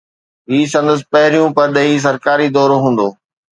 [0.51, 3.07] هي سندس پهريون پرڏيهي سرڪاري دورو هوندو